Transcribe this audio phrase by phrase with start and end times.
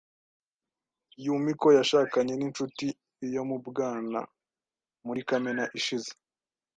[1.25, 2.85] Yumiko yashakanye n'inshuti
[3.35, 4.19] yo mu bwana
[5.05, 6.11] muri Kamena ishize.